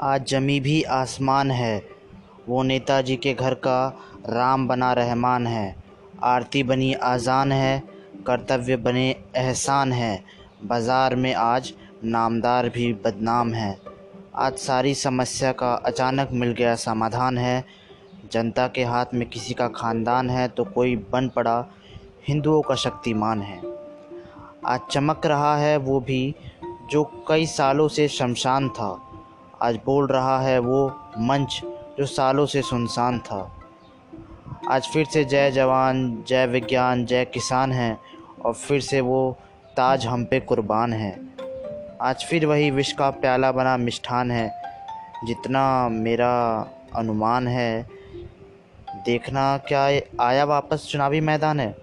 आज 0.00 0.24
जमी 0.24 0.58
भी 0.60 0.82
आसमान 0.82 1.50
है। 1.50 1.82
वो 2.48 2.62
नेताजी 2.62 3.16
के 3.16 3.32
घर 3.34 3.54
का 3.56 3.88
राम 4.28 4.66
बना 4.68 4.92
रहमान 4.92 5.46
है। 5.46 5.74
आरती 6.24 6.62
बनी 6.62 6.92
आज़ान 6.92 7.52
है, 7.52 7.82
कर्तव्य 8.26 8.76
बने 8.76 9.08
एहसान 9.36 9.92
है। 9.92 10.22
बाज़ार 10.64 11.16
में 11.16 11.32
आज 11.34 11.72
नामदार 12.04 12.68
भी 12.68 12.92
बदनाम 13.04 13.52
है। 13.54 13.76
आज 14.36 14.56
सारी 14.58 14.94
समस्या 14.94 15.52
का 15.52 15.72
अचानक 15.74 16.30
मिल 16.32 16.52
गया 16.52 16.74
समाधान 16.76 17.38
है। 17.38 17.64
जनता 18.32 18.66
के 18.68 18.84
हाथ 18.84 19.14
में 19.14 19.28
किसी 19.28 19.54
का 19.54 19.68
ख़ानदान 19.68 20.30
है 20.30 20.48
तो 20.48 20.64
कोई 20.64 20.96
बन 21.12 21.28
पड़ा 21.28 21.64
हिंदुओं 22.28 22.62
का 22.62 22.74
शक्तिमान 22.76 23.42
है। 23.42 23.60
आज 24.66 24.80
चमक 24.90 25.26
रहा 25.26 25.56
है 25.56 25.76
वो 25.76 26.00
भी 26.00 26.34
जो 26.90 27.04
कई 27.28 27.46
सालों 27.48 27.88
से 27.88 28.08
शमशान 28.08 28.68
था। 28.68 28.90
आज 29.62 29.78
बोल 29.86 30.06
रहा 30.06 30.40
है 30.40 30.58
वो 30.58 30.88
मंच 31.18 31.60
जो 31.98 32.06
सालों 32.06 32.46
से 32.46 32.62
सुनसान 32.62 33.18
था। 33.18 33.40
आज 34.68 34.88
फिर 34.88 35.06
से 35.06 35.24
जय 35.24 35.50
जवान, 35.50 36.24
जय 36.28 36.46
विज्ञान, 36.46 37.04
जय 37.06 37.24
किसान 37.24 37.72
है 37.72 37.98
और 38.44 38.54
फिर 38.54 38.80
से 38.80 39.00
वो 39.00 39.36
ताज 39.76 40.06
हम 40.06 40.24
पे 40.24 40.40
कुर्बान 40.40 40.92
है। 40.92 41.12
आज 42.02 42.24
फिर 42.24 42.46
वही 42.46 42.70
विश्व 42.70 42.96
का 42.98 43.10
प्याला 43.10 43.52
बना 43.52 43.76
मिष्ठान 43.76 44.30
है, 44.30 44.48
जितना 45.24 45.88
मेरा 45.88 46.34
अनुमान 46.96 47.48
है। 47.48 47.88
देखना 49.04 49.56
क्या 49.58 49.84
आया 50.24 50.44
वापस 50.44 50.88
चुनावी 50.90 51.20
मैदान 51.20 51.60
है? 51.60 51.76